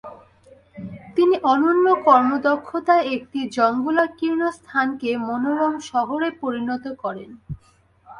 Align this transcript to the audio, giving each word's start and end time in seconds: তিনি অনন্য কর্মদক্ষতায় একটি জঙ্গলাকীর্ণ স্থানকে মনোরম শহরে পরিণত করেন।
তিনি 1.15 1.35
অনন্য 1.45 1.85
কর্মদক্ষতায় 2.07 3.05
একটি 3.15 3.39
জঙ্গলাকীর্ণ 3.57 4.41
স্থানকে 4.57 5.09
মনোরম 5.27 5.73
শহরে 5.89 6.29
পরিণত 6.41 6.85
করেন। 7.03 7.29